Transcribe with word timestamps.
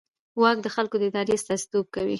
واک 0.41 0.57
د 0.63 0.67
خلکو 0.75 0.95
د 0.99 1.03
ارادې 1.09 1.33
استازیتوب 1.37 1.85
کوي. 1.95 2.09